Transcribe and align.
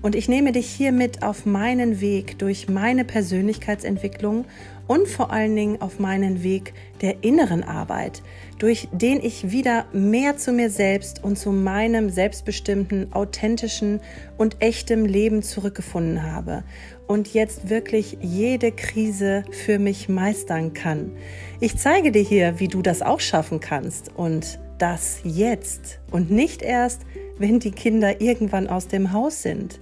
Und 0.00 0.14
ich 0.14 0.28
nehme 0.28 0.52
dich 0.52 0.66
hier 0.66 0.92
mit 0.92 1.22
auf 1.22 1.44
meinen 1.44 2.00
Weg 2.00 2.38
durch 2.38 2.68
meine 2.68 3.04
Persönlichkeitsentwicklung 3.04 4.44
und 4.86 5.06
vor 5.06 5.32
allen 5.32 5.54
Dingen 5.54 5.80
auf 5.82 5.98
meinen 5.98 6.42
Weg 6.42 6.72
der 7.02 7.22
inneren 7.22 7.62
Arbeit, 7.62 8.22
durch 8.58 8.88
den 8.92 9.22
ich 9.22 9.50
wieder 9.50 9.86
mehr 9.92 10.36
zu 10.36 10.52
mir 10.52 10.70
selbst 10.70 11.22
und 11.22 11.38
zu 11.38 11.52
meinem 11.52 12.10
selbstbestimmten, 12.10 13.12
authentischen 13.12 14.00
und 14.36 14.56
echtem 14.60 15.04
Leben 15.04 15.42
zurückgefunden 15.42 16.22
habe 16.22 16.64
und 17.06 17.34
jetzt 17.34 17.68
wirklich 17.68 18.18
jede 18.20 18.72
Krise 18.72 19.44
für 19.50 19.78
mich 19.78 20.08
meistern 20.08 20.74
kann. 20.74 21.12
Ich 21.60 21.76
zeige 21.76 22.12
dir 22.12 22.22
hier, 22.22 22.60
wie 22.60 22.68
du 22.68 22.82
das 22.82 23.02
auch 23.02 23.20
schaffen 23.20 23.60
kannst 23.60 24.10
und 24.16 24.58
das 24.78 25.20
jetzt 25.24 25.98
und 26.10 26.30
nicht 26.30 26.62
erst, 26.62 27.02
wenn 27.38 27.60
die 27.60 27.70
Kinder 27.70 28.20
irgendwann 28.20 28.68
aus 28.68 28.88
dem 28.88 29.12
Haus 29.12 29.42
sind. 29.42 29.80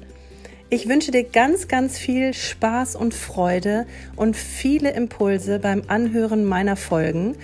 Ich 0.68 0.88
wünsche 0.88 1.12
dir 1.12 1.22
ganz, 1.22 1.68
ganz 1.68 1.96
viel 1.96 2.34
Spaß 2.34 2.96
und 2.96 3.14
Freude 3.14 3.86
und 4.16 4.36
viele 4.36 4.90
Impulse 4.90 5.60
beim 5.60 5.82
Anhören 5.86 6.44
meiner 6.44 6.76
Folgen. 6.76 7.36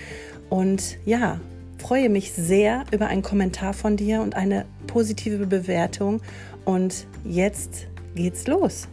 Und 0.49 0.97
ja, 1.05 1.39
freue 1.77 2.09
mich 2.09 2.33
sehr 2.33 2.83
über 2.91 3.07
einen 3.07 3.21
Kommentar 3.21 3.73
von 3.73 3.95
dir 3.95 4.21
und 4.21 4.35
eine 4.35 4.65
positive 4.87 5.47
Bewertung. 5.47 6.21
Und 6.65 7.07
jetzt 7.23 7.87
geht's 8.13 8.45
los. 8.45 8.89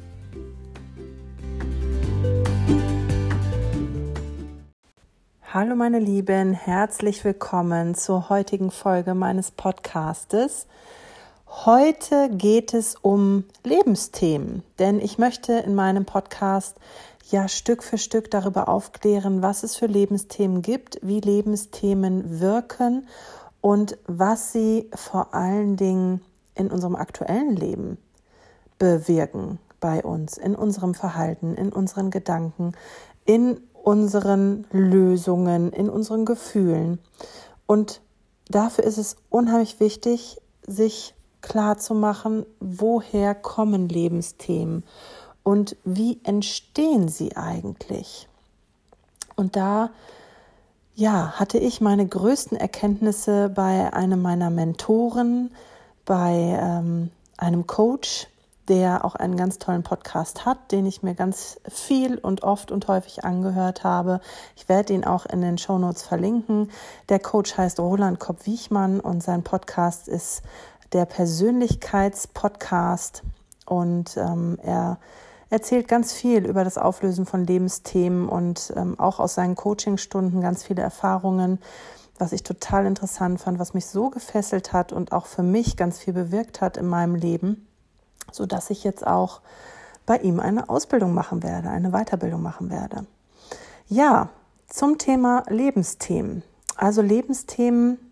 Hallo 5.53 5.75
meine 5.75 5.99
Lieben, 5.99 6.53
herzlich 6.53 7.25
willkommen 7.25 7.97
zur 7.97 8.29
heutigen 8.29 8.71
Folge 8.71 9.15
meines 9.15 9.51
Podcastes. 9.51 10.69
Heute 11.53 12.31
geht 12.31 12.75
es 12.75 12.95
um 12.95 13.43
Lebensthemen, 13.65 14.63
denn 14.79 15.01
ich 15.01 15.19
möchte 15.19 15.53
in 15.55 15.75
meinem 15.75 16.05
Podcast 16.05 16.77
ja 17.29 17.49
Stück 17.49 17.83
für 17.83 17.99
Stück 17.99 18.31
darüber 18.31 18.69
aufklären, 18.69 19.43
was 19.43 19.65
es 19.65 19.75
für 19.75 19.87
Lebensthemen 19.87 20.63
gibt, 20.63 21.01
wie 21.03 21.21
Lebensthemen 21.21 22.39
wirken 22.39 23.09
und 23.61 23.99
was 24.07 24.53
sie 24.53 24.89
vor 24.95 25.35
allen 25.35 25.77
Dingen 25.77 26.23
in 26.55 26.71
unserem 26.71 26.95
aktuellen 26.95 27.57
Leben 27.57 27.99
bewirken 28.79 29.59
bei 29.81 30.05
uns, 30.05 30.39
in 30.39 30.55
unserem 30.55 30.95
Verhalten, 30.95 31.57
in 31.57 31.73
unseren 31.73 32.13
Gedanken, 32.13 32.73
in 33.25 33.61
unseren 33.83 34.67
Lösungen, 34.71 35.73
in 35.73 35.91
unseren 35.91 36.25
Gefühlen. 36.25 37.01
Und 37.67 38.01
dafür 38.49 38.85
ist 38.85 38.99
es 38.99 39.17
unheimlich 39.31 39.81
wichtig, 39.81 40.41
sich 40.65 41.15
klar 41.41 41.79
zu 41.79 41.95
machen, 41.95 42.45
woher 42.61 43.35
kommen 43.35 43.89
Lebensthemen 43.89 44.85
und 45.43 45.77
wie 45.85 46.21
entstehen 46.25 47.09
sie 47.09 47.37
eigentlich. 47.37 48.29
Und 49.37 49.57
da 49.57 49.91
ja, 50.95 51.33
hatte 51.33 51.59
ich 51.59 51.81
meine 51.81 52.07
größten 52.07 52.59
Erkenntnisse 52.59 53.49
bei 53.49 53.93
einem 53.93 54.21
meiner 54.21 54.51
Mentoren, 54.51 55.51
bei 56.05 56.59
ähm, 56.61 57.11
einem 57.39 57.67
Coach, 57.67 58.27
der 58.69 59.05
auch 59.05 59.15
einen 59.15 59.37
ganz 59.37 59.59
tollen 59.59 59.83
Podcast 59.83 60.45
hat, 60.45 60.71
den 60.71 60.87
ich 60.87 61.03
mir 61.03 61.15
ganz 61.15 61.59
viel 61.69 62.19
und 62.19 62.45
oft 62.45 62.71
und 62.71 62.87
häufig 62.87 63.25
angehört 63.25 63.83
habe. 63.83 64.21
Ich 64.57 64.69
werde 64.69 64.93
ihn 64.93 65.05
auch 65.05 65.27
in 65.27 65.41
den 65.41 65.59
Show 65.59 65.79
Notes 65.79 66.03
verlinken. 66.03 66.71
Der 67.09 67.19
Coach 67.19 67.57
heißt 67.57 67.81
Roland 67.81 68.21
Kopp-Wiechmann 68.21 69.01
und 69.01 69.23
sein 69.23 69.43
Podcast 69.43 70.07
ist 70.07 70.43
der 70.93 71.05
Persönlichkeitspodcast 71.05 73.23
und 73.67 74.17
ähm, 74.17 74.59
er 74.63 74.99
erzählt 75.51 75.89
ganz 75.89 76.13
viel 76.13 76.47
über 76.47 76.65
das 76.65 76.79
Auflösen 76.79 77.27
von 77.27 77.45
Lebensthemen 77.45 78.29
und 78.29 78.73
ähm, 78.77 78.99
auch 78.99 79.21
aus 79.21 79.35
seinen 79.35 79.57
Coachingstunden 79.57 80.41
ganz 80.41 80.63
viele 80.63 80.83
Erfahrungen, 80.83 81.59
was 82.19 82.33
ich 82.33 82.43
total 82.43 82.87
interessant 82.87 83.41
fand, 83.41 83.59
was 83.59 83.75
mich 83.75 83.87
so 83.87 84.11
gefesselt 84.11 84.73
hat 84.73 84.93
und 84.93 85.13
auch 85.13 85.27
für 85.27 85.43
mich 85.43 85.77
ganz 85.77 85.99
viel 85.99 86.13
bewirkt 86.13 86.61
hat 86.61 86.77
in 86.77 86.87
meinem 86.87 87.15
Leben, 87.15 87.67
so 88.31 88.47
dass 88.47 88.71
ich 88.71 88.85
jetzt 88.85 89.07
auch 89.07 89.41
bei 90.07 90.19
ihm 90.19 90.41
eine 90.41 90.69
Ausbildung 90.69 91.15
machen 91.15 91.43
werde, 91.43 91.71
eine 91.71 91.91
Weiterbildung 91.91 92.43
machen 92.43 92.71
werde. 92.71 93.07
Ja, 93.89 94.29
zum 94.69 94.99
Thema 94.99 95.43
Lebensthemen. 95.49 96.43
Also 96.77 97.03
Lebensthemen 97.03 98.10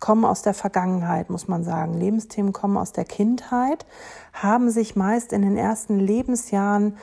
kommen 0.00 0.24
aus 0.24 0.42
der 0.42 0.54
Vergangenheit, 0.54 1.30
muss 1.30 1.48
man 1.48 1.64
sagen. 1.64 1.94
Lebensthemen 1.94 2.52
kommen 2.52 2.76
aus 2.76 2.92
der 2.92 3.04
Kindheit, 3.04 3.86
haben 4.32 4.70
sich 4.70 4.96
meist 4.96 5.32
in 5.32 5.42
den 5.42 5.56
ersten 5.56 5.98
Lebensjahren 5.98 6.96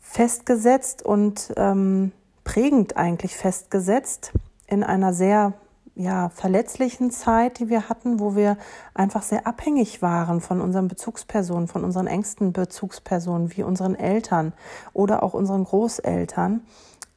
festgesetzt 0.00 1.04
und 1.04 1.52
ähm, 1.56 2.12
prägend 2.44 2.96
eigentlich 2.96 3.36
festgesetzt 3.36 4.32
in 4.66 4.82
einer 4.82 5.12
sehr 5.12 5.54
ja, 5.98 6.28
verletzlichen 6.28 7.10
Zeit, 7.10 7.58
die 7.58 7.68
wir 7.68 7.88
hatten, 7.88 8.20
wo 8.20 8.36
wir 8.36 8.56
einfach 8.94 9.22
sehr 9.22 9.46
abhängig 9.48 10.00
waren 10.00 10.40
von 10.40 10.60
unseren 10.60 10.86
Bezugspersonen, 10.86 11.66
von 11.66 11.82
unseren 11.82 12.06
engsten 12.06 12.52
Bezugspersonen, 12.52 13.56
wie 13.56 13.64
unseren 13.64 13.96
Eltern 13.96 14.52
oder 14.92 15.24
auch 15.24 15.34
unseren 15.34 15.64
Großeltern. 15.64 16.62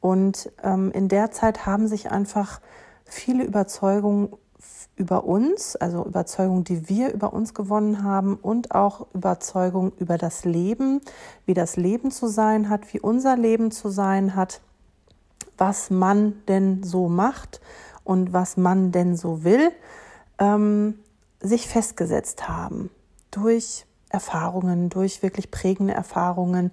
Und 0.00 0.50
ähm, 0.64 0.90
in 0.90 1.08
der 1.08 1.30
Zeit 1.30 1.64
haben 1.64 1.86
sich 1.86 2.10
einfach 2.10 2.60
viele 3.04 3.44
Überzeugungen 3.44 4.32
über 4.96 5.24
uns, 5.24 5.74
also 5.76 6.04
Überzeugung, 6.04 6.64
die 6.64 6.88
wir 6.88 7.12
über 7.12 7.32
uns 7.32 7.54
gewonnen 7.54 8.02
haben 8.04 8.36
und 8.36 8.74
auch 8.74 9.06
Überzeugung 9.14 9.92
über 9.98 10.18
das 10.18 10.44
Leben, 10.44 11.00
wie 11.46 11.54
das 11.54 11.76
Leben 11.76 12.10
zu 12.10 12.26
sein 12.26 12.68
hat, 12.68 12.92
wie 12.92 13.00
unser 13.00 13.36
Leben 13.36 13.70
zu 13.70 13.88
sein 13.88 14.36
hat, 14.36 14.60
was 15.56 15.90
man 15.90 16.34
denn 16.46 16.82
so 16.82 17.08
macht 17.08 17.60
und 18.04 18.32
was 18.32 18.56
man 18.56 18.92
denn 18.92 19.16
so 19.16 19.44
will, 19.44 19.70
ähm, 20.38 20.98
sich 21.40 21.68
festgesetzt 21.68 22.48
haben 22.48 22.90
durch 23.30 23.86
Erfahrungen, 24.10 24.90
durch 24.90 25.22
wirklich 25.22 25.50
prägende 25.50 25.94
Erfahrungen, 25.94 26.70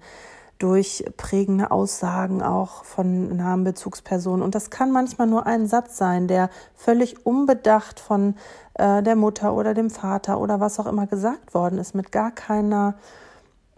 durch 0.59 1.06
prägende 1.16 1.72
Aussagen 1.72 2.44
auch 2.44 2.84
von 2.84 3.36
nahen 3.38 3.64
Bezugspersonen. 3.64 4.44
Und 4.44 4.56
das 4.56 4.70
kann 4.70 4.92
manchmal 4.92 5.28
nur 5.28 5.46
ein 5.46 5.68
Satz 5.68 5.97
sein, 5.97 6.28
der 6.28 6.50
völlig 6.75 7.25
unbedacht 7.25 8.02
von 8.02 8.36
äh, 8.74 9.02
der 9.02 9.16
Mutter 9.16 9.53
oder 9.53 9.74
dem 9.74 9.90
Vater 9.90 10.40
oder 10.40 10.59
was 10.59 10.80
auch 10.80 10.86
immer 10.86 11.08
gesagt 11.08 11.53
worden 11.53 11.80
ist, 11.80 11.96
mit 11.96 12.12
gar 12.12 12.31
keiner 12.31 12.96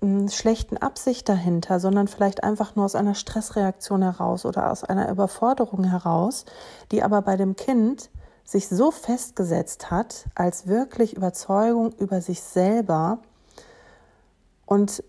hm, 0.02 0.28
schlechten 0.30 0.78
Absicht 0.78 1.30
dahinter, 1.30 1.80
sondern 1.80 2.08
vielleicht 2.08 2.44
einfach 2.44 2.76
nur 2.76 2.86
aus 2.86 2.96
einer 2.96 3.14
Stressreaktion 3.14 4.02
heraus 4.02 4.44
oder 4.44 4.72
aus 4.72 4.84
einer 4.84 5.08
Überforderung 5.12 5.84
heraus, 5.84 6.46
die 6.92 7.04
aber 7.04 7.22
bei 7.22 7.38
dem 7.38 7.56
Kind 7.56 8.10
sich 8.44 8.68
so 8.68 8.90
festgesetzt 8.90 9.92
hat 9.92 10.26
als 10.34 10.66
wirklich 10.66 11.16
Überzeugung 11.16 11.94
über 12.00 12.22
sich 12.22 12.42
selber 12.42 13.20
und 14.66 15.04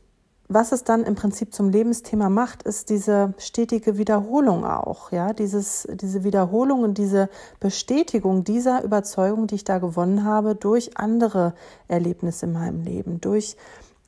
was 0.54 0.72
es 0.72 0.84
dann 0.84 1.04
im 1.04 1.14
Prinzip 1.14 1.54
zum 1.54 1.68
Lebensthema 1.68 2.28
macht, 2.28 2.62
ist 2.62 2.90
diese 2.90 3.34
stetige 3.38 3.98
Wiederholung 3.98 4.64
auch, 4.64 5.12
ja, 5.12 5.32
dieses, 5.32 5.86
diese 5.92 6.24
Wiederholung 6.24 6.82
und 6.82 6.98
diese 6.98 7.28
Bestätigung 7.60 8.44
dieser 8.44 8.82
Überzeugung, 8.82 9.46
die 9.46 9.56
ich 9.56 9.64
da 9.64 9.78
gewonnen 9.78 10.24
habe, 10.24 10.54
durch 10.54 10.96
andere 10.96 11.54
Erlebnisse 11.88 12.46
in 12.46 12.52
meinem 12.52 12.82
Leben, 12.82 13.20
durch 13.20 13.56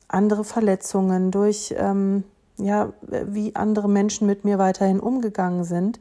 andere 0.07 0.43
Verletzungen, 0.43 1.31
durch 1.31 1.73
ähm, 1.77 2.23
ja, 2.57 2.93
wie 3.01 3.55
andere 3.55 3.89
Menschen 3.89 4.27
mit 4.27 4.45
mir 4.45 4.57
weiterhin 4.57 4.99
umgegangen 4.99 5.63
sind, 5.63 5.99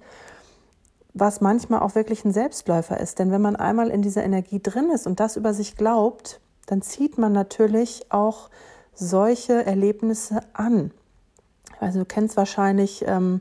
was 1.13 1.41
manchmal 1.41 1.81
auch 1.81 1.95
wirklich 1.95 2.25
ein 2.25 2.33
Selbstläufer 2.33 2.99
ist. 3.01 3.19
Denn 3.19 3.31
wenn 3.31 3.43
man 3.43 3.57
einmal 3.57 3.89
in 3.89 4.03
dieser 4.03 4.25
Energie 4.25 4.61
drin 4.61 4.91
ist 4.91 5.07
und 5.07 5.21
das 5.21 5.37
über 5.37 5.55
sich 5.55 5.77
glaubt, 5.77 6.41
dann 6.67 6.83
zieht 6.83 7.19
man 7.19 7.33
natürlich 7.33 8.07
auch 8.11 8.51
solche 8.95 9.65
Erlebnisse 9.65 10.41
an. 10.53 10.91
Also 11.81 12.01
du 12.01 12.05
kennst 12.05 12.37
wahrscheinlich 12.37 13.05
ähm, 13.07 13.41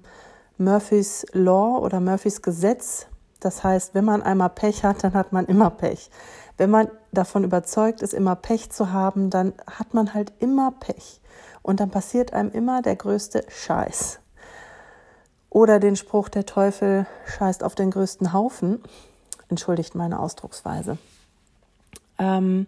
Murphys 0.57 1.25
Law 1.33 1.77
oder 1.79 1.99
Murphys 1.99 2.41
Gesetz. 2.41 3.07
Das 3.39 3.63
heißt, 3.63 3.93
wenn 3.93 4.05
man 4.05 4.21
einmal 4.21 4.49
Pech 4.49 4.83
hat, 4.83 5.03
dann 5.03 5.13
hat 5.13 5.33
man 5.33 5.45
immer 5.45 5.69
Pech. 5.69 6.09
Wenn 6.57 6.69
man 6.69 6.89
davon 7.11 7.43
überzeugt 7.43 8.01
ist, 8.01 8.13
immer 8.13 8.35
Pech 8.35 8.69
zu 8.69 8.91
haben, 8.91 9.29
dann 9.29 9.53
hat 9.67 9.93
man 9.93 10.13
halt 10.13 10.33
immer 10.39 10.71
Pech. 10.71 11.19
Und 11.61 11.79
dann 11.79 11.89
passiert 11.89 12.33
einem 12.33 12.51
immer 12.51 12.81
der 12.81 12.95
größte 12.95 13.45
Scheiß. 13.47 14.19
Oder 15.49 15.79
den 15.79 15.95
Spruch, 15.95 16.29
der 16.29 16.45
Teufel 16.45 17.05
scheißt 17.37 17.63
auf 17.63 17.75
den 17.75 17.91
größten 17.91 18.33
Haufen. 18.33 18.81
Entschuldigt 19.49 19.93
meine 19.93 20.19
Ausdrucksweise. 20.19 20.97
Ähm, 22.17 22.67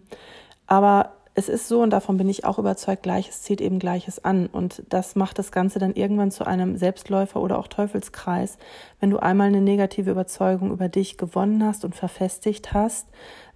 aber 0.66 1.15
es 1.38 1.50
ist 1.50 1.68
so, 1.68 1.82
und 1.82 1.90
davon 1.90 2.16
bin 2.16 2.30
ich 2.30 2.46
auch 2.46 2.58
überzeugt, 2.58 3.02
Gleiches 3.02 3.42
zieht 3.42 3.60
eben 3.60 3.78
Gleiches 3.78 4.24
an. 4.24 4.46
Und 4.46 4.82
das 4.88 5.16
macht 5.16 5.38
das 5.38 5.52
Ganze 5.52 5.78
dann 5.78 5.94
irgendwann 5.94 6.30
zu 6.30 6.46
einem 6.46 6.78
Selbstläufer 6.78 7.42
oder 7.42 7.58
auch 7.58 7.68
Teufelskreis. 7.68 8.56
Wenn 9.00 9.10
du 9.10 9.18
einmal 9.18 9.48
eine 9.48 9.60
negative 9.60 10.10
Überzeugung 10.10 10.72
über 10.72 10.88
dich 10.88 11.18
gewonnen 11.18 11.62
hast 11.62 11.84
und 11.84 11.94
verfestigt 11.94 12.72
hast, 12.72 13.06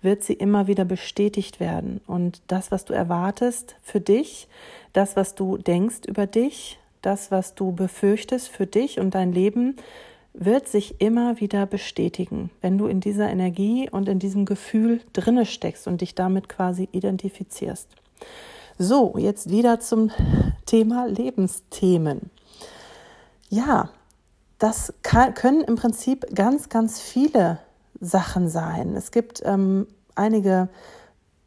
wird 0.03 0.23
sie 0.23 0.35
immer 0.35 0.67
wieder 0.67 0.85
bestätigt 0.85 1.59
werden. 1.59 2.03
Und 2.07 2.43
das, 2.49 2.71
was 2.71 2.85
du 2.85 2.93
erwartest 2.93 3.77
für 3.81 4.01
dich, 4.01 4.47
das, 4.93 5.17
was 5.17 5.35
du 5.35 5.57
denkst 5.57 6.01
über 6.07 6.27
dich, 6.27 6.79
das, 7.01 7.31
was 7.31 7.55
du 7.55 7.73
befürchtest 7.73 8.51
für 8.51 8.67
dich 8.67 9.01
und 9.01 9.15
dein 9.15 9.33
Leben, 9.33 9.77
wird 10.33 10.69
sich 10.69 11.01
immer 11.01 11.41
wieder 11.41 11.67
bestätigen, 11.67 12.51
wenn 12.61 12.79
du 12.79 12.87
in 12.87 13.01
dieser 13.01 13.29
Energie 13.29 13.89
und 13.91 14.09
in 14.09 14.19
diesem 14.19 14.45
Gefühl 14.45 15.01
drinne 15.13 15.45
steckst 15.45 15.87
und 15.87 16.01
dich 16.01 16.15
damit 16.15 16.49
quasi 16.49 16.89
identifizierst. 16.93 17.89
So, 18.79 19.17
jetzt 19.19 19.51
wieder 19.51 19.81
zum 19.81 20.11
Thema 20.67 21.07
Lebensthemen. 21.07 22.31
Ja, 23.49 23.91
das 24.59 24.95
kann, 25.03 25.35
können 25.35 25.63
im 25.63 25.77
Prinzip 25.77 26.27
ganz, 26.35 26.69
ganz 26.69 27.01
viele 27.01 27.59
Sachen 28.01 28.49
sein. 28.49 28.95
Es 28.97 29.11
gibt 29.11 29.43
ähm, 29.45 29.87
einige 30.15 30.69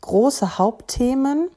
große 0.01 0.57
Hauptthemen, 0.57 1.49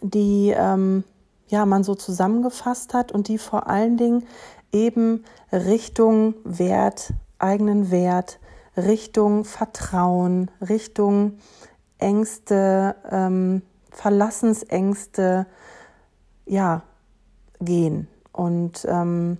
die 0.00 0.54
ähm, 0.56 1.04
ja 1.48 1.66
man 1.66 1.82
so 1.82 1.94
zusammengefasst 1.94 2.94
hat 2.94 3.12
und 3.12 3.28
die 3.28 3.38
vor 3.38 3.66
allen 3.66 3.96
Dingen 3.96 4.24
eben 4.72 5.24
Richtung 5.52 6.34
Wert, 6.44 7.12
eigenen 7.38 7.90
Wert, 7.90 8.38
Richtung 8.76 9.44
Vertrauen, 9.44 10.50
Richtung 10.60 11.38
Ängste, 11.98 12.94
ähm, 13.10 13.62
Verlassensängste, 13.90 15.46
ja, 16.46 16.82
gehen. 17.60 18.08
Und 18.32 18.86
ähm, 18.88 19.38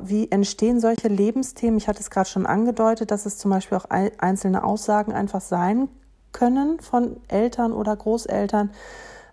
wie 0.00 0.30
entstehen 0.30 0.80
solche 0.80 1.08
Lebensthemen? 1.08 1.78
Ich 1.78 1.88
hatte 1.88 2.00
es 2.00 2.10
gerade 2.10 2.28
schon 2.28 2.44
angedeutet, 2.44 3.10
dass 3.10 3.24
es 3.24 3.38
zum 3.38 3.50
Beispiel 3.50 3.78
auch 3.78 3.86
einzelne 3.88 4.64
Aussagen 4.64 5.12
einfach 5.12 5.40
sein 5.40 5.88
können 6.32 6.80
von 6.80 7.16
Eltern 7.28 7.72
oder 7.72 7.96
Großeltern, 7.96 8.70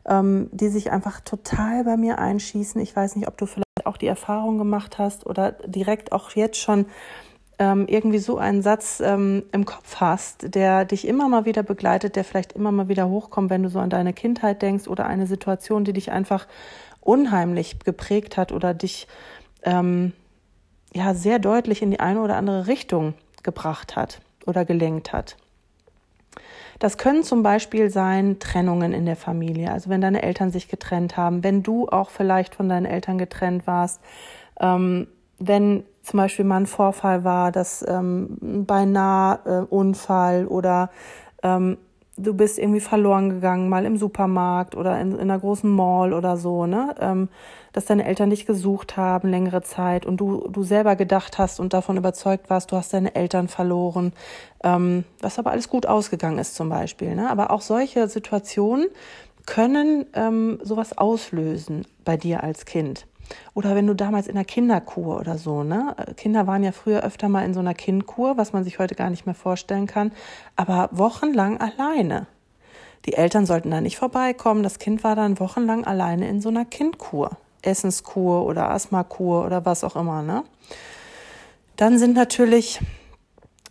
ähm, 0.05 0.49
die 0.51 0.69
sich 0.69 0.91
einfach 0.91 1.19
total 1.21 1.83
bei 1.83 1.97
mir 1.97 2.19
einschießen. 2.19 2.79
Ich 2.81 2.95
weiß 2.95 3.15
nicht, 3.15 3.27
ob 3.27 3.37
du 3.37 3.45
vielleicht 3.45 3.66
auch 3.97 3.99
die 3.99 4.07
Erfahrung 4.07 4.59
gemacht 4.59 4.99
hast 4.99 5.25
oder 5.25 5.53
direkt 5.65 6.11
auch 6.11 6.31
jetzt 6.31 6.57
schon 6.57 6.85
ähm, 7.59 7.87
irgendwie 7.87 8.19
so 8.19 8.37
einen 8.37 8.61
Satz 8.61 9.01
ähm, 9.03 9.43
im 9.51 9.65
Kopf 9.65 9.95
hast, 9.99 10.53
der 10.53 10.85
dich 10.85 11.07
immer 11.07 11.27
mal 11.27 11.45
wieder 11.45 11.63
begleitet, 11.63 12.15
der 12.15 12.23
vielleicht 12.23 12.53
immer 12.53 12.71
mal 12.71 12.87
wieder 12.87 13.09
hochkommt, 13.09 13.49
wenn 13.49 13.63
du 13.63 13.69
so 13.69 13.79
an 13.79 13.89
deine 13.89 14.13
Kindheit 14.13 14.61
denkst 14.61 14.87
oder 14.87 15.07
eine 15.07 15.25
Situation, 15.25 15.83
die 15.83 15.93
dich 15.93 16.11
einfach 16.11 16.45
unheimlich 17.01 17.79
geprägt 17.79 18.37
hat 18.37 18.51
oder 18.51 18.75
dich 18.75 19.07
ähm, 19.63 20.13
ja 20.93 21.15
sehr 21.15 21.39
deutlich 21.39 21.81
in 21.81 21.89
die 21.89 21.99
eine 21.99 22.21
oder 22.21 22.35
andere 22.35 22.67
Richtung 22.67 23.15
gebracht 23.41 23.95
hat 23.95 24.21
oder 24.45 24.63
gelenkt 24.63 25.11
hat. 25.11 25.37
Das 26.79 26.97
können 26.97 27.23
zum 27.23 27.43
Beispiel 27.43 27.89
sein 27.89 28.39
Trennungen 28.39 28.93
in 28.93 29.05
der 29.05 29.15
Familie, 29.15 29.71
also 29.71 29.89
wenn 29.89 30.01
deine 30.01 30.21
Eltern 30.21 30.51
sich 30.51 30.67
getrennt 30.67 31.17
haben, 31.17 31.43
wenn 31.43 31.63
du 31.63 31.87
auch 31.87 32.09
vielleicht 32.09 32.55
von 32.55 32.69
deinen 32.69 32.85
Eltern 32.85 33.17
getrennt 33.17 33.65
warst, 33.65 34.01
ähm, 34.59 35.07
wenn 35.39 35.83
zum 36.03 36.17
Beispiel 36.17 36.45
mal 36.45 36.61
ein 36.61 36.67
Vorfall 36.67 37.23
war, 37.23 37.51
dass 37.51 37.85
ähm, 37.87 38.65
beinahe 38.65 39.39
äh, 39.45 39.73
Unfall 39.73 40.47
oder 40.47 40.89
ähm, 41.43 41.77
du 42.17 42.33
bist 42.33 42.57
irgendwie 42.57 42.79
verloren 42.79 43.29
gegangen, 43.29 43.69
mal 43.69 43.85
im 43.85 43.97
Supermarkt 43.97 44.75
oder 44.75 44.99
in, 44.99 45.13
in 45.13 45.19
einer 45.19 45.39
großen 45.39 45.69
Mall 45.69 46.13
oder 46.13 46.37
so, 46.37 46.65
ne? 46.65 46.95
Ähm, 46.99 47.29
dass 47.77 47.85
deine 47.85 48.05
Eltern 48.05 48.31
dich 48.31 48.47
gesucht 48.47 48.97
haben 48.97 49.29
längere 49.29 49.61
Zeit 49.61 50.07
und 50.07 50.17
du, 50.17 50.47
du 50.49 50.63
selber 50.63 50.95
gedacht 50.95 51.37
hast 51.37 51.59
und 51.59 51.73
davon 51.73 51.95
überzeugt 51.95 52.49
warst, 52.49 52.71
du 52.71 52.75
hast 52.75 52.91
deine 52.91 53.13
Eltern 53.13 53.47
verloren, 53.47 54.13
ähm, 54.63 55.03
was 55.21 55.37
aber 55.37 55.51
alles 55.51 55.69
gut 55.69 55.85
ausgegangen 55.85 56.39
ist 56.39 56.55
zum 56.55 56.69
Beispiel. 56.69 57.13
Ne? 57.13 57.29
Aber 57.29 57.51
auch 57.51 57.61
solche 57.61 58.09
Situationen 58.09 58.87
können 59.45 60.07
ähm, 60.13 60.57
sowas 60.63 60.97
auslösen 60.97 61.85
bei 62.03 62.17
dir 62.17 62.43
als 62.43 62.65
Kind. 62.65 63.05
Oder 63.53 63.75
wenn 63.75 63.85
du 63.85 63.93
damals 63.93 64.27
in 64.27 64.35
der 64.35 64.45
Kinderkur 64.45 65.19
oder 65.19 65.37
so, 65.37 65.61
ne? 65.61 65.95
Kinder 66.15 66.47
waren 66.47 66.63
ja 66.63 66.71
früher 66.71 67.03
öfter 67.03 67.29
mal 67.29 67.45
in 67.45 67.53
so 67.53 67.59
einer 67.59 67.73
Kindkur, 67.73 68.37
was 68.37 68.53
man 68.53 68.63
sich 68.63 68.79
heute 68.79 68.95
gar 68.95 69.11
nicht 69.11 69.25
mehr 69.25 69.35
vorstellen 69.35 69.85
kann, 69.85 70.13
aber 70.55 70.89
wochenlang 70.93 71.59
alleine. 71.59 72.25
Die 73.05 73.13
Eltern 73.13 73.45
sollten 73.45 73.69
da 73.69 73.81
nicht 73.81 73.97
vorbeikommen. 73.97 74.63
Das 74.63 74.79
Kind 74.79 75.03
war 75.03 75.15
dann 75.15 75.39
wochenlang 75.39 75.85
alleine 75.85 76.27
in 76.27 76.41
so 76.41 76.49
einer 76.49 76.65
Kindkur. 76.65 77.37
Essenskur 77.61 78.45
oder 78.45 78.69
Asthmakur 78.71 79.45
oder 79.45 79.65
was 79.65 79.83
auch 79.83 79.95
immer, 79.95 80.21
ne? 80.21 80.43
Dann 81.75 81.99
sind 81.99 82.15
natürlich 82.15 82.79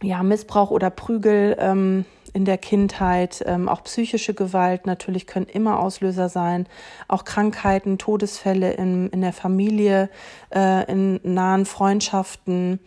ja 0.02 0.22
Missbrauch 0.22 0.70
oder 0.70 0.90
Prügel 0.90 1.56
ähm, 1.58 2.04
in 2.32 2.44
der 2.44 2.58
Kindheit, 2.58 3.42
ähm, 3.46 3.68
auch 3.68 3.82
psychische 3.84 4.34
Gewalt 4.34 4.86
natürlich 4.86 5.26
können 5.26 5.46
immer 5.46 5.80
Auslöser 5.80 6.28
sein, 6.28 6.66
auch 7.08 7.24
Krankheiten, 7.24 7.96
Todesfälle 7.96 8.74
in, 8.74 9.08
in 9.08 9.22
der 9.22 9.32
Familie, 9.32 10.10
äh, 10.54 10.84
in 10.90 11.18
nahen 11.22 11.64
Freundschaften, 11.64 12.78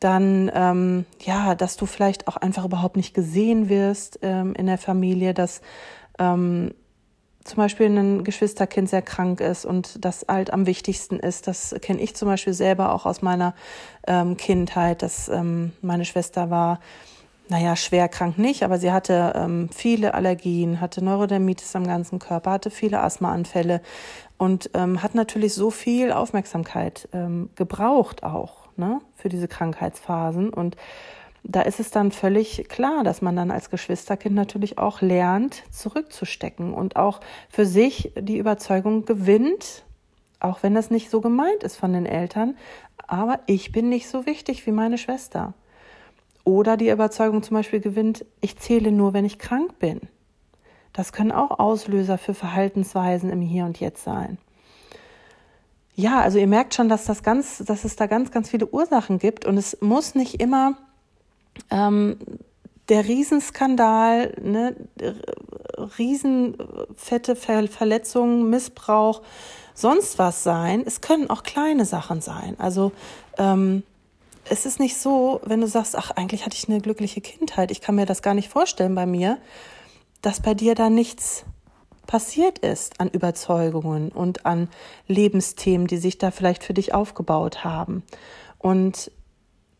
dann 0.00 0.50
ähm, 0.52 1.06
ja, 1.20 1.54
dass 1.54 1.76
du 1.76 1.86
vielleicht 1.86 2.28
auch 2.28 2.36
einfach 2.36 2.64
überhaupt 2.64 2.96
nicht 2.96 3.14
gesehen 3.14 3.68
wirst 3.68 4.18
ähm, 4.22 4.54
in 4.54 4.66
der 4.66 4.78
Familie, 4.78 5.32
dass 5.32 5.60
ähm, 6.18 6.72
zum 7.48 7.56
Beispiel 7.56 7.86
ein 7.86 8.24
Geschwisterkind 8.24 8.88
sehr 8.88 9.02
krank 9.02 9.40
ist 9.40 9.64
und 9.64 10.04
das 10.04 10.26
halt 10.28 10.52
am 10.52 10.66
wichtigsten 10.66 11.18
ist. 11.18 11.46
Das 11.46 11.74
kenne 11.80 12.00
ich 12.00 12.14
zum 12.14 12.28
Beispiel 12.28 12.52
selber 12.52 12.92
auch 12.92 13.06
aus 13.06 13.22
meiner 13.22 13.54
ähm, 14.06 14.36
Kindheit, 14.36 15.02
dass 15.02 15.28
ähm, 15.28 15.72
meine 15.82 16.04
Schwester 16.04 16.50
war 16.50 16.80
naja, 17.50 17.76
schwer 17.76 18.08
krank 18.08 18.36
nicht, 18.38 18.62
aber 18.62 18.78
sie 18.78 18.92
hatte 18.92 19.32
ähm, 19.34 19.70
viele 19.74 20.12
Allergien, 20.12 20.82
hatte 20.82 21.02
Neurodermitis 21.02 21.74
am 21.76 21.86
ganzen 21.86 22.18
Körper, 22.18 22.50
hatte 22.50 22.70
viele 22.70 23.00
Asthmaanfälle 23.00 23.80
und 24.36 24.70
ähm, 24.74 25.02
hat 25.02 25.14
natürlich 25.14 25.54
so 25.54 25.70
viel 25.70 26.12
Aufmerksamkeit 26.12 27.08
ähm, 27.14 27.48
gebraucht 27.56 28.22
auch 28.22 28.68
ne, 28.76 29.00
für 29.16 29.30
diese 29.30 29.48
Krankheitsphasen. 29.48 30.50
Und 30.50 30.76
da 31.48 31.62
ist 31.62 31.80
es 31.80 31.90
dann 31.90 32.12
völlig 32.12 32.68
klar, 32.68 33.02
dass 33.04 33.22
man 33.22 33.34
dann 33.34 33.50
als 33.50 33.70
Geschwisterkind 33.70 34.34
natürlich 34.34 34.76
auch 34.76 35.00
lernt, 35.00 35.64
zurückzustecken 35.70 36.74
und 36.74 36.96
auch 36.96 37.20
für 37.48 37.64
sich 37.64 38.12
die 38.20 38.36
Überzeugung 38.36 39.06
gewinnt, 39.06 39.84
auch 40.40 40.62
wenn 40.62 40.74
das 40.74 40.90
nicht 40.90 41.08
so 41.08 41.22
gemeint 41.22 41.62
ist 41.62 41.76
von 41.76 41.94
den 41.94 42.04
Eltern, 42.04 42.54
aber 43.06 43.40
ich 43.46 43.72
bin 43.72 43.88
nicht 43.88 44.08
so 44.08 44.26
wichtig 44.26 44.66
wie 44.66 44.72
meine 44.72 44.98
Schwester. 44.98 45.54
Oder 46.44 46.76
die 46.76 46.90
Überzeugung 46.90 47.42
zum 47.42 47.56
Beispiel 47.56 47.80
gewinnt, 47.80 48.26
ich 48.42 48.58
zähle 48.58 48.92
nur, 48.92 49.14
wenn 49.14 49.24
ich 49.24 49.38
krank 49.38 49.78
bin. 49.78 50.02
Das 50.92 51.12
können 51.12 51.32
auch 51.32 51.58
Auslöser 51.58 52.18
für 52.18 52.34
Verhaltensweisen 52.34 53.30
im 53.30 53.40
Hier 53.40 53.64
und 53.64 53.80
Jetzt 53.80 54.04
sein. 54.04 54.36
Ja, 55.94 56.20
also 56.20 56.38
ihr 56.38 56.46
merkt 56.46 56.74
schon, 56.74 56.90
dass 56.90 57.06
das 57.06 57.22
ganz, 57.22 57.58
dass 57.58 57.84
es 57.84 57.96
da 57.96 58.06
ganz, 58.06 58.30
ganz 58.30 58.50
viele 58.50 58.66
Ursachen 58.66 59.18
gibt 59.18 59.46
und 59.46 59.56
es 59.56 59.78
muss 59.80 60.14
nicht 60.14 60.40
immer 60.40 60.76
ähm, 61.70 62.16
der 62.88 63.04
Riesenskandal, 63.06 64.34
ne, 64.40 64.74
riesenfette 65.98 67.36
Ver 67.36 67.68
Verletzungen, 67.68 68.48
Missbrauch, 68.48 69.22
sonst 69.74 70.18
was 70.18 70.42
sein. 70.42 70.82
Es 70.86 71.00
können 71.00 71.30
auch 71.30 71.42
kleine 71.42 71.84
Sachen 71.84 72.20
sein. 72.20 72.56
Also 72.58 72.92
ähm, 73.36 73.82
es 74.48 74.64
ist 74.66 74.80
nicht 74.80 74.96
so, 74.96 75.40
wenn 75.44 75.60
du 75.60 75.66
sagst, 75.66 75.96
ach, 75.96 76.10
eigentlich 76.12 76.46
hatte 76.46 76.56
ich 76.56 76.68
eine 76.68 76.80
glückliche 76.80 77.20
Kindheit, 77.20 77.70
ich 77.70 77.80
kann 77.80 77.94
mir 77.94 78.06
das 78.06 78.22
gar 78.22 78.34
nicht 78.34 78.48
vorstellen 78.48 78.94
bei 78.94 79.06
mir, 79.06 79.38
dass 80.22 80.40
bei 80.40 80.54
dir 80.54 80.74
da 80.74 80.90
nichts 80.90 81.44
passiert 82.06 82.58
ist 82.60 83.00
an 83.00 83.10
Überzeugungen 83.10 84.10
und 84.10 84.46
an 84.46 84.68
Lebensthemen, 85.06 85.86
die 85.86 85.98
sich 85.98 86.16
da 86.16 86.30
vielleicht 86.30 86.64
für 86.64 86.72
dich 86.72 86.94
aufgebaut 86.94 87.64
haben. 87.64 88.02
Und 88.58 89.12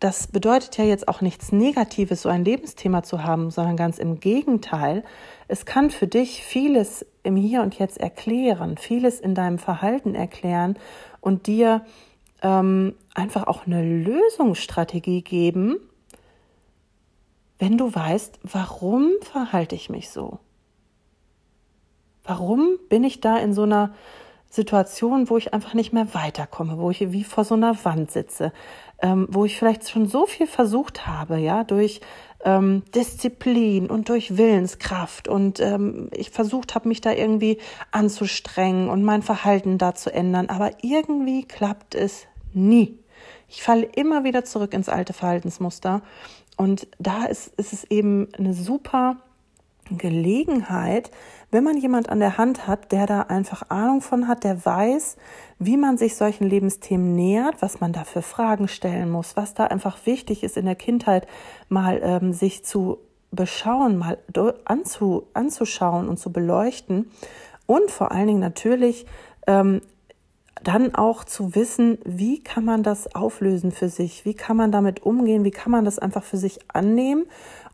das 0.00 0.28
bedeutet 0.28 0.78
ja 0.78 0.84
jetzt 0.84 1.08
auch 1.08 1.20
nichts 1.20 1.50
Negatives, 1.50 2.22
so 2.22 2.28
ein 2.28 2.44
Lebensthema 2.44 3.02
zu 3.02 3.24
haben, 3.24 3.50
sondern 3.50 3.76
ganz 3.76 3.98
im 3.98 4.20
Gegenteil. 4.20 5.02
Es 5.48 5.66
kann 5.66 5.90
für 5.90 6.06
dich 6.06 6.44
vieles 6.44 7.04
im 7.24 7.34
Hier 7.34 7.62
und 7.62 7.78
Jetzt 7.78 7.98
erklären, 7.98 8.76
vieles 8.76 9.18
in 9.18 9.34
deinem 9.34 9.58
Verhalten 9.58 10.14
erklären 10.14 10.78
und 11.20 11.48
dir 11.48 11.84
ähm, 12.42 12.94
einfach 13.14 13.48
auch 13.48 13.66
eine 13.66 13.82
Lösungsstrategie 13.82 15.22
geben, 15.22 15.76
wenn 17.58 17.76
du 17.76 17.92
weißt, 17.92 18.38
warum 18.44 19.10
verhalte 19.20 19.74
ich 19.74 19.90
mich 19.90 20.10
so? 20.10 20.38
Warum 22.22 22.78
bin 22.88 23.02
ich 23.02 23.20
da 23.20 23.36
in 23.38 23.52
so 23.52 23.62
einer 23.62 23.94
Situationen, 24.50 25.28
wo 25.28 25.36
ich 25.36 25.52
einfach 25.52 25.74
nicht 25.74 25.92
mehr 25.92 26.14
weiterkomme, 26.14 26.78
wo 26.78 26.90
ich 26.90 27.12
wie 27.12 27.24
vor 27.24 27.44
so 27.44 27.54
einer 27.54 27.84
Wand 27.84 28.10
sitze, 28.10 28.52
ähm, 29.00 29.28
wo 29.30 29.44
ich 29.44 29.56
vielleicht 29.56 29.88
schon 29.88 30.08
so 30.08 30.26
viel 30.26 30.46
versucht 30.46 31.06
habe, 31.06 31.38
ja, 31.38 31.64
durch 31.64 32.00
ähm, 32.44 32.82
Disziplin 32.94 33.90
und 33.90 34.08
durch 34.08 34.36
Willenskraft 34.36 35.28
und 35.28 35.60
ähm, 35.60 36.08
ich 36.12 36.30
versucht 36.30 36.74
habe, 36.74 36.88
mich 36.88 37.00
da 37.00 37.12
irgendwie 37.12 37.58
anzustrengen 37.90 38.88
und 38.88 39.02
mein 39.02 39.22
Verhalten 39.22 39.76
da 39.76 39.94
zu 39.94 40.12
ändern, 40.12 40.46
aber 40.48 40.70
irgendwie 40.82 41.44
klappt 41.44 41.94
es 41.94 42.26
nie. 42.54 42.98
Ich 43.48 43.62
falle 43.62 43.84
immer 43.84 44.24
wieder 44.24 44.44
zurück 44.44 44.72
ins 44.72 44.88
alte 44.88 45.12
Verhaltensmuster 45.12 46.02
und 46.56 46.88
da 46.98 47.24
ist, 47.24 47.48
ist 47.58 47.72
es 47.72 47.84
eben 47.84 48.28
eine 48.36 48.54
super 48.54 49.16
Gelegenheit, 49.96 51.10
wenn 51.50 51.64
man 51.64 51.78
jemand 51.78 52.10
an 52.10 52.20
der 52.20 52.36
Hand 52.36 52.66
hat, 52.66 52.92
der 52.92 53.06
da 53.06 53.22
einfach 53.22 53.70
Ahnung 53.70 54.02
von 54.02 54.28
hat, 54.28 54.44
der 54.44 54.64
weiß, 54.64 55.16
wie 55.58 55.76
man 55.76 55.96
sich 55.96 56.16
solchen 56.16 56.44
Lebensthemen 56.48 57.14
nähert, 57.14 57.62
was 57.62 57.80
man 57.80 57.92
da 57.92 58.04
für 58.04 58.22
Fragen 58.22 58.68
stellen 58.68 59.10
muss, 59.10 59.36
was 59.36 59.54
da 59.54 59.64
einfach 59.64 60.04
wichtig 60.04 60.42
ist 60.42 60.56
in 60.56 60.66
der 60.66 60.74
Kindheit, 60.74 61.26
mal 61.68 62.00
ähm, 62.02 62.32
sich 62.32 62.64
zu 62.64 62.98
beschauen, 63.30 63.96
mal 63.96 64.18
anzu, 64.64 65.26
anzuschauen 65.34 66.08
und 66.08 66.18
zu 66.18 66.32
beleuchten 66.32 67.10
und 67.66 67.90
vor 67.90 68.12
allen 68.12 68.26
Dingen 68.26 68.40
natürlich 68.40 69.06
ähm, 69.46 69.80
dann 70.62 70.94
auch 70.94 71.24
zu 71.24 71.54
wissen, 71.54 71.98
wie 72.04 72.42
kann 72.42 72.64
man 72.64 72.82
das 72.82 73.14
auflösen 73.14 73.70
für 73.70 73.88
sich, 73.88 74.24
wie 74.24 74.34
kann 74.34 74.56
man 74.56 74.72
damit 74.72 75.02
umgehen, 75.02 75.44
wie 75.44 75.50
kann 75.50 75.70
man 75.70 75.84
das 75.84 75.98
einfach 75.98 76.24
für 76.24 76.36
sich 76.36 76.58
annehmen 76.68 77.26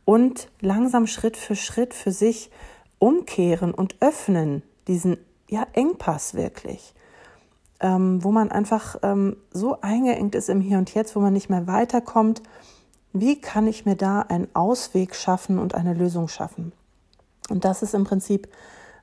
und 0.05 0.49
langsam 0.61 1.07
Schritt 1.07 1.37
für 1.37 1.57
Schritt 1.57 1.95
für 1.95 2.13
sich 2.13 2.51
umkehren 2.99 3.73
und 3.73 3.97
öffnen, 4.01 4.63
diesen 4.89 5.19
ja, 5.49 5.67
Engpass 5.73 6.35
wirklich, 6.35 6.95
ähm, 7.81 8.23
wo 8.23 8.33
man 8.33 8.51
einfach 8.51 8.97
ähm, 9.03 9.37
so 9.51 9.81
eingeengt 9.81 10.35
ist 10.35 10.49
im 10.49 10.61
Hier 10.61 10.79
und 10.79 10.95
Jetzt, 10.95 11.17
wo 11.17 11.21
man 11.21 11.33
nicht 11.33 11.51
mehr 11.51 11.67
weiterkommt. 11.67 12.43
Wie 13.13 13.41
kann 13.41 13.67
ich 13.67 13.87
mir 13.87 13.97
da 13.97 14.21
einen 14.21 14.49
Ausweg 14.55 15.15
schaffen 15.15 15.59
und 15.59 15.75
eine 15.75 15.95
Lösung 15.95 16.29
schaffen? 16.29 16.73
Und 17.51 17.65
das 17.65 17.83
ist 17.83 17.95
im 17.95 18.05
Prinzip 18.05 18.49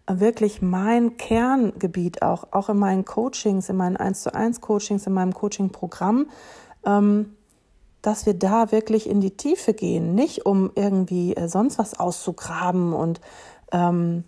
wirklich 0.09 0.61
mein 0.61 1.17
Kerngebiet 1.17 2.21
auch, 2.21 2.47
auch 2.51 2.69
in 2.69 2.77
meinen 2.77 3.05
Coachings, 3.05 3.69
in 3.69 3.77
meinen 3.77 3.97
1 3.97 4.23
zu 4.23 4.33
1 4.33 4.61
Coachings, 4.61 5.07
in 5.07 5.13
meinem 5.13 5.33
Coaching-Programm, 5.33 6.27
ähm, 6.85 7.37
dass 8.01 8.25
wir 8.25 8.33
da 8.33 8.71
wirklich 8.71 9.09
in 9.09 9.21
die 9.21 9.37
Tiefe 9.37 9.73
gehen, 9.73 10.15
nicht 10.15 10.45
um 10.45 10.71
irgendwie 10.75 11.35
äh, 11.35 11.47
sonst 11.47 11.77
was 11.77 11.99
auszugraben 11.99 12.93
und 12.93 13.21
ähm, 13.71 14.23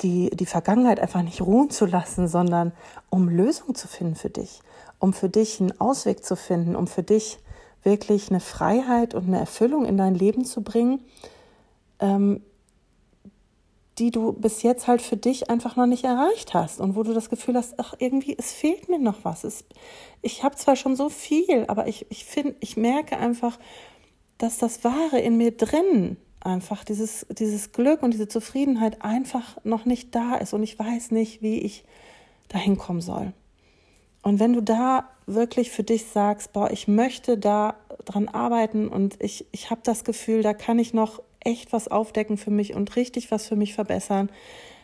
die, 0.00 0.30
die 0.30 0.46
Vergangenheit 0.46 1.00
einfach 1.00 1.22
nicht 1.22 1.40
ruhen 1.40 1.70
zu 1.70 1.86
lassen, 1.86 2.28
sondern 2.28 2.72
um 3.10 3.28
Lösungen 3.28 3.74
zu 3.74 3.88
finden 3.88 4.16
für 4.16 4.30
dich, 4.30 4.60
um 4.98 5.12
für 5.12 5.28
dich 5.28 5.60
einen 5.60 5.80
Ausweg 5.80 6.24
zu 6.24 6.36
finden, 6.36 6.76
um 6.76 6.86
für 6.86 7.02
dich 7.02 7.38
wirklich 7.82 8.30
eine 8.30 8.40
Freiheit 8.40 9.14
und 9.14 9.26
eine 9.26 9.38
Erfüllung 9.38 9.84
in 9.84 9.96
dein 9.96 10.14
Leben 10.14 10.44
zu 10.44 10.62
bringen, 10.62 11.00
ähm, 12.00 12.42
die 13.98 14.10
du 14.10 14.32
bis 14.32 14.62
jetzt 14.62 14.86
halt 14.86 15.02
für 15.02 15.16
dich 15.16 15.50
einfach 15.50 15.76
noch 15.76 15.86
nicht 15.86 16.04
erreicht 16.04 16.54
hast 16.54 16.80
und 16.80 16.96
wo 16.96 17.02
du 17.02 17.12
das 17.12 17.30
Gefühl 17.30 17.56
hast, 17.56 17.74
ach, 17.78 17.94
irgendwie, 17.98 18.36
es 18.38 18.52
fehlt 18.52 18.88
mir 18.88 18.98
noch 18.98 19.24
was. 19.24 19.44
Es, 19.44 19.64
ich 20.22 20.42
habe 20.44 20.56
zwar 20.56 20.76
schon 20.76 20.96
so 20.96 21.08
viel, 21.08 21.64
aber 21.68 21.88
ich, 21.88 22.06
ich 22.10 22.24
finde, 22.24 22.56
ich 22.60 22.76
merke 22.76 23.16
einfach, 23.16 23.58
dass 24.38 24.58
das 24.58 24.84
Wahre 24.84 25.18
in 25.18 25.36
mir 25.36 25.56
drin 25.56 26.16
einfach 26.40 26.84
dieses, 26.84 27.26
dieses 27.30 27.72
Glück 27.72 28.02
und 28.02 28.12
diese 28.12 28.28
Zufriedenheit 28.28 29.02
einfach 29.02 29.56
noch 29.64 29.84
nicht 29.84 30.14
da 30.14 30.36
ist 30.36 30.52
und 30.52 30.62
ich 30.62 30.78
weiß 30.78 31.10
nicht, 31.10 31.42
wie 31.42 31.58
ich 31.58 31.84
dahin 32.48 32.78
kommen 32.78 33.00
soll. 33.00 33.32
Und 34.22 34.40
wenn 34.40 34.52
du 34.52 34.62
da 34.62 35.08
wirklich 35.26 35.70
für 35.70 35.82
dich 35.82 36.06
sagst, 36.06 36.52
boah, 36.52 36.70
ich 36.70 36.88
möchte 36.88 37.38
da 37.38 37.76
dran 38.04 38.28
arbeiten 38.28 38.88
und 38.88 39.16
ich, 39.22 39.46
ich 39.52 39.70
habe 39.70 39.80
das 39.84 40.04
Gefühl, 40.04 40.42
da 40.42 40.54
kann 40.54 40.78
ich 40.78 40.94
noch 40.94 41.22
echt 41.40 41.72
was 41.72 41.88
aufdecken 41.88 42.36
für 42.36 42.50
mich 42.50 42.74
und 42.74 42.96
richtig 42.96 43.30
was 43.30 43.46
für 43.46 43.56
mich 43.56 43.74
verbessern, 43.74 44.30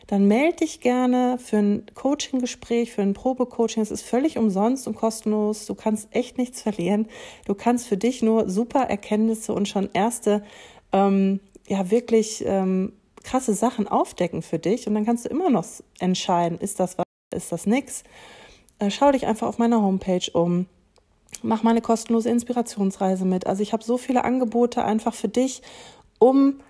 dann 0.07 0.27
melde 0.29 0.57
dich 0.57 0.81
gerne 0.81 1.39
für 1.39 1.57
ein 1.57 1.87
Coaching-Gespräch, 1.95 2.93
für 2.93 3.03
ein 3.03 3.15
Probecoaching. 3.15 3.83
Es 3.83 3.91
ist 3.91 4.03
völlig 4.03 4.37
umsonst 4.37 4.87
und 4.87 4.97
kostenlos. 4.97 5.67
Du 5.67 5.75
kannst 5.75 6.09
echt 6.15 6.37
nichts 6.37 6.61
verlieren. 6.61 7.09
Du 7.47 7.55
kannst 7.55 7.87
für 7.87 7.97
dich 7.97 8.23
nur 8.23 8.51
super 8.51 8.83
Erkenntnisse 8.83 9.55
und 9.55 9.67
schon 9.67 9.89
erste, 9.95 10.43
ähm, 10.93 11.41
ja, 11.67 11.91
wirklich 11.91 12.45
ähm, 12.47 12.93
krasse 13.23 13.55
Sachen 13.55 13.89
aufdecken 13.89 14.43
für 14.43 14.59
dich. 14.59 14.87
Und 14.87 14.95
dann 14.95 15.07
kannst 15.07 15.25
du 15.25 15.31
immer 15.31 15.49
noch 15.49 15.65
entscheiden, 15.99 16.59
ist 16.59 16.81
das 16.81 16.99
was, 16.99 17.07
ist 17.35 17.51
das 17.51 17.67
nix. 17.67 18.05
Äh, 18.79 18.91
schau 18.91 19.11
dich 19.11 19.27
einfach 19.27 19.49
auf 19.49 19.59
meiner 19.59 19.81
Homepage 19.81 20.31
um. 20.35 20.67
Mach 21.43 21.63
mal 21.63 21.71
eine 21.71 21.81
kostenlose 21.81 22.31
Inspirationsreise 22.31 23.25
mit. 23.25 23.47
Also 23.47 23.63
ich 23.63 23.73
habe 23.73 23.83
so 23.83 23.99
viele 23.99 24.25
Angebote 24.25 24.85
einfach 24.85 25.15
für 25.15 25.29
dich 25.29 25.63
um 26.18 26.61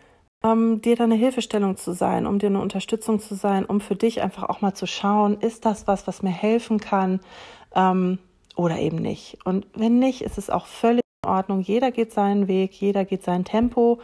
ähm, 0.44 0.82
dir 0.82 0.94
da 0.94 1.04
eine 1.04 1.14
Hilfestellung 1.14 1.76
zu 1.76 1.92
sein, 1.92 2.26
um 2.26 2.38
dir 2.38 2.48
eine 2.48 2.60
Unterstützung 2.60 3.18
zu 3.18 3.34
sein, 3.34 3.64
um 3.64 3.80
für 3.80 3.96
dich 3.96 4.20
einfach 4.22 4.44
auch 4.44 4.60
mal 4.60 4.74
zu 4.74 4.86
schauen, 4.86 5.40
ist 5.40 5.64
das 5.64 5.86
was, 5.86 6.06
was 6.06 6.22
mir 6.22 6.30
helfen 6.30 6.78
kann 6.78 7.20
ähm, 7.74 8.18
oder 8.54 8.78
eben 8.78 8.98
nicht. 8.98 9.38
Und 9.44 9.66
wenn 9.74 9.98
nicht, 9.98 10.20
ist 10.22 10.38
es 10.38 10.50
auch 10.50 10.66
völlig 10.66 11.02
in 11.22 11.30
Ordnung. 11.30 11.60
Jeder 11.60 11.90
geht 11.90 12.12
seinen 12.12 12.46
Weg, 12.46 12.72
jeder 12.74 13.04
geht 13.04 13.24
sein 13.24 13.44
Tempo 13.44 14.00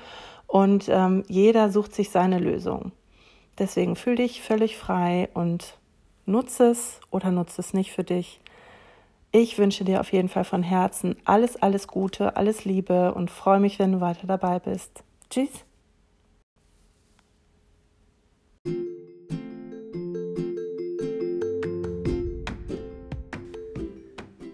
und 0.47 0.89
ähm, 0.89 1.25
jeder 1.29 1.71
sucht 1.71 1.95
sich 1.95 2.11
seine 2.11 2.39
Lösung. 2.39 2.93
Deswegen 3.59 3.95
fühl 3.95 4.17
dich 4.17 4.41
völlig 4.41 4.79
frei 4.79 5.29
und 5.35 5.79
nutze 6.25 6.71
es 6.71 7.01
oder 7.11 7.31
nutze 7.31 7.61
es 7.61 7.75
nicht 7.75 7.93
für 7.93 8.05
dich. 8.05 8.41
Ich 9.33 9.59
wünsche 9.59 9.85
dir 9.85 10.01
auf 10.01 10.13
jeden 10.13 10.29
Fall 10.29 10.45
von 10.45 10.63
Herzen 10.63 11.17
alles, 11.25 11.57
alles 11.61 11.87
Gute, 11.87 12.37
alles 12.37 12.65
Liebe 12.65 13.15
und 13.15 13.31
freue 13.31 13.61
mich, 13.61 13.79
wenn 13.79 13.93
du 13.93 14.01
weiter 14.01 14.27
dabei 14.27 14.59
bist. 14.59 15.05
Tschüss. 15.31 15.65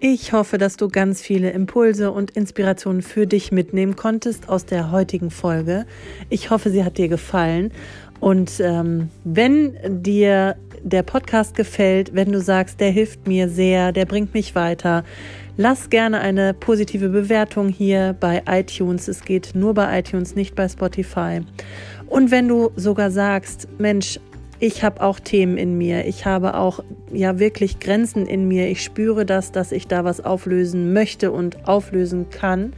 Ich 0.01 0.33
hoffe, 0.33 0.59
dass 0.59 0.77
du 0.77 0.89
ganz 0.89 1.23
viele 1.23 1.51
Impulse 1.51 2.13
und 2.13 2.31
Inspirationen 2.33 3.01
für 3.01 3.27
dich 3.27 3.51
mitnehmen 3.53 3.97
konntest 3.97 4.49
aus 4.51 4.67
der 4.67 4.91
heutigen 4.91 5.31
Folge. 5.31 5.87
Ich 6.29 6.51
hoffe, 6.51 6.71
sie 6.71 6.85
hat 6.85 6.99
dir 6.99 7.09
gefallen. 7.09 7.73
Und 8.21 8.61
ähm, 8.61 9.09
wenn 9.25 10.03
dir 10.03 10.57
der 10.83 11.03
Podcast 11.03 11.57
gefällt, 11.57 12.15
wenn 12.15 12.33
du 12.33 12.41
sagst, 12.41 12.81
der 12.81 12.91
hilft 12.91 13.27
mir 13.27 13.49
sehr, 13.49 13.93
der 13.93 14.05
bringt 14.05 14.35
mich 14.35 14.55
weiter, 14.55 15.05
Lass 15.59 15.89
gerne 15.89 16.21
eine 16.21 16.53
positive 16.53 17.09
Bewertung 17.09 17.71
hier 17.71 18.15
bei 18.21 18.43
iTunes. 18.47 19.09
Es 19.09 19.25
geht 19.25 19.53
nur 19.55 19.73
bei 19.73 19.99
iTunes, 19.99 20.37
nicht 20.37 20.55
bei 20.55 20.69
Spotify. 20.69 21.41
Und 22.09 22.31
wenn 22.31 22.47
du 22.47 22.73
sogar 22.77 23.11
sagst, 23.11 23.67
Mensch, 23.79 24.21
ich 24.61 24.85
habe 24.85 25.03
auch 25.03 25.19
Themen 25.19 25.57
in 25.57 25.79
mir, 25.79 26.07
ich 26.07 26.27
habe 26.27 26.57
auch 26.57 26.81
ja 27.11 27.39
wirklich 27.39 27.81
Grenzen 27.81 28.27
in 28.27 28.47
mir, 28.49 28.69
ich 28.69 28.83
spüre 28.83 29.25
das, 29.25 29.51
dass 29.51 29.73
ich 29.73 29.87
da 29.87 30.05
was 30.05 30.23
auflösen 30.23 30.93
möchte 30.93 31.33
und 31.33 31.67
auflösen 31.67 32.29
kann. 32.29 32.75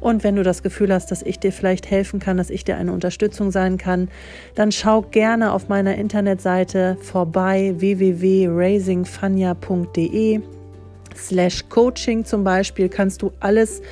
Und 0.00 0.24
wenn 0.24 0.34
du 0.34 0.42
das 0.42 0.64
Gefühl 0.64 0.92
hast, 0.92 1.12
dass 1.12 1.22
ich 1.22 1.38
dir 1.38 1.52
vielleicht 1.52 1.88
helfen 1.88 2.18
kann, 2.18 2.36
dass 2.36 2.50
ich 2.50 2.64
dir 2.64 2.76
eine 2.76 2.92
Unterstützung 2.92 3.52
sein 3.52 3.78
kann, 3.78 4.08
dann 4.56 4.72
schau 4.72 5.02
gerne 5.02 5.52
auf 5.52 5.68
meiner 5.68 5.94
Internetseite 5.96 6.96
vorbei 7.00 7.74
www.raisingfania.de 7.76 10.40
slash 11.18 11.68
Coaching 11.68 12.24
zum 12.24 12.44
Beispiel 12.44 12.88
kannst 12.88 13.22
du 13.22 13.32
alles 13.40 13.82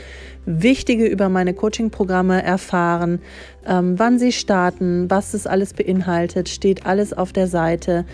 Wichtige 0.47 1.07
über 1.07 1.29
meine 1.29 1.55
Coaching-Programme 1.55 2.43
erfahren, 2.43 3.21
ähm, 3.67 3.99
wann 3.99 4.19
sie 4.19 4.33
starten, 4.33 5.11
was 5.11 5.35
es 5.35 5.47
alles 5.47 5.75
beinhaltet, 5.75 6.49
steht 6.49 6.87
alles 6.87 7.12
auf 7.12 7.33
der 7.33 7.49
Seite. 7.49 8.05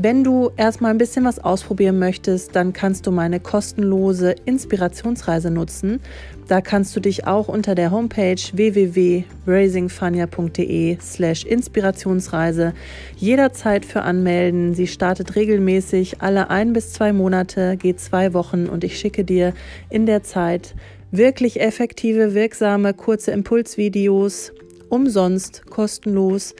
Wenn 0.00 0.22
du 0.22 0.52
erstmal 0.56 0.92
ein 0.92 0.98
bisschen 0.98 1.24
was 1.24 1.40
ausprobieren 1.40 1.98
möchtest, 1.98 2.54
dann 2.54 2.72
kannst 2.72 3.08
du 3.08 3.10
meine 3.10 3.40
kostenlose 3.40 4.36
Inspirationsreise 4.44 5.50
nutzen. 5.50 5.98
Da 6.46 6.60
kannst 6.60 6.94
du 6.94 7.00
dich 7.00 7.26
auch 7.26 7.48
unter 7.48 7.74
der 7.74 7.90
Homepage 7.90 8.40
www.raisingfania.de 8.52 10.98
slash 11.00 11.44
Inspirationsreise 11.44 12.74
jederzeit 13.16 13.84
für 13.84 14.02
anmelden. 14.02 14.72
Sie 14.72 14.86
startet 14.86 15.34
regelmäßig 15.34 16.22
alle 16.22 16.48
ein 16.48 16.74
bis 16.74 16.92
zwei 16.92 17.12
Monate, 17.12 17.76
geht 17.76 17.98
zwei 17.98 18.34
Wochen 18.34 18.68
und 18.68 18.84
ich 18.84 19.00
schicke 19.00 19.24
dir 19.24 19.52
in 19.90 20.06
der 20.06 20.22
Zeit 20.22 20.76
wirklich 21.10 21.60
effektive, 21.60 22.34
wirksame, 22.34 22.94
kurze 22.94 23.30
Impulsvideos 23.30 24.52
umsonst, 24.88 25.66
kostenlos 25.66 26.54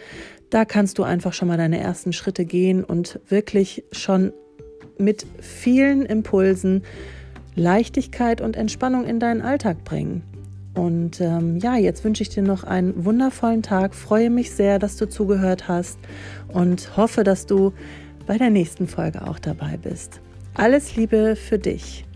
da 0.50 0.64
kannst 0.64 0.98
du 0.98 1.02
einfach 1.02 1.32
schon 1.32 1.48
mal 1.48 1.58
deine 1.58 1.78
ersten 1.78 2.12
Schritte 2.12 2.44
gehen 2.44 2.84
und 2.84 3.20
wirklich 3.28 3.84
schon 3.92 4.32
mit 4.98 5.26
vielen 5.40 6.06
Impulsen 6.06 6.82
Leichtigkeit 7.54 8.40
und 8.40 8.56
Entspannung 8.56 9.04
in 9.04 9.20
deinen 9.20 9.42
Alltag 9.42 9.84
bringen. 9.84 10.22
Und 10.74 11.20
ähm, 11.20 11.58
ja, 11.58 11.76
jetzt 11.76 12.04
wünsche 12.04 12.22
ich 12.22 12.28
dir 12.28 12.42
noch 12.42 12.62
einen 12.62 13.04
wundervollen 13.04 13.62
Tag. 13.62 13.94
Freue 13.94 14.30
mich 14.30 14.52
sehr, 14.52 14.78
dass 14.78 14.96
du 14.96 15.08
zugehört 15.08 15.66
hast 15.66 15.98
und 16.52 16.96
hoffe, 16.96 17.24
dass 17.24 17.46
du 17.46 17.72
bei 18.26 18.38
der 18.38 18.50
nächsten 18.50 18.86
Folge 18.86 19.26
auch 19.26 19.38
dabei 19.38 19.76
bist. 19.76 20.20
Alles 20.54 20.94
Liebe 20.94 21.34
für 21.36 21.58
dich. 21.58 22.07